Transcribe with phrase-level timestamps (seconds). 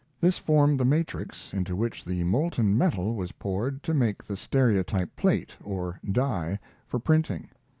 [0.19, 5.15] This formed the matrix into which the molten metal was poured to make the stereotype
[5.15, 7.49] plate, or die, for printing.